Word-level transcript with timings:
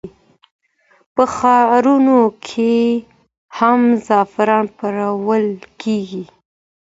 په 1.13 1.23
ښارونو 1.35 2.19
کې 2.47 2.73
هم 3.57 3.79
زعفران 4.07 4.65
پلورل 4.77 5.47
کېږي. 5.81 6.23